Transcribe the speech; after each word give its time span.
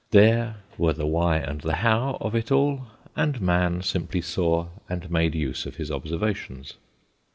There 0.09 0.55
were 0.79 0.93
the 0.93 1.05
why 1.05 1.37
and 1.37 1.61
the 1.61 1.75
how 1.75 2.17
of 2.21 2.33
it 2.33 2.51
all, 2.51 2.87
and 3.15 3.39
man 3.39 3.83
simply 3.83 4.21
saw 4.21 4.69
and 4.89 5.11
made 5.11 5.35
use 5.35 5.67
of 5.67 5.75
his 5.75 5.91
observations. 5.91 6.73